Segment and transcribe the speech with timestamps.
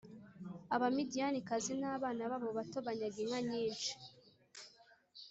[0.75, 3.91] Abamidiyanikazi n’abana babo bato banyaga inka nyinshi